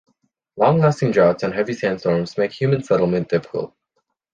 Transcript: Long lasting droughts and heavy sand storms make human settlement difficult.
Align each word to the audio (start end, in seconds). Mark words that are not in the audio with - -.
Long 0.57 0.79
lasting 0.79 1.11
droughts 1.11 1.43
and 1.43 1.53
heavy 1.53 1.73
sand 1.73 1.99
storms 1.99 2.35
make 2.35 2.51
human 2.53 2.81
settlement 2.81 3.29
difficult. 3.29 3.75